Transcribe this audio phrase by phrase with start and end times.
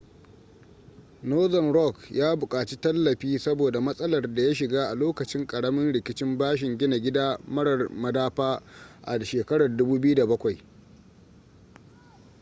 [1.23, 6.77] northern rock ya buƙaci tallafi saboda matsalar da ya shiga a lokacin ƙaramin rikicin bashin
[6.77, 8.63] gina gida marar madafa
[9.03, 10.59] a 2007